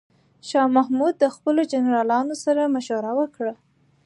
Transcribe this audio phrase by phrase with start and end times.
[0.49, 3.53] شاه محمود د خپلو جنرالانو سره مشوره وکړه.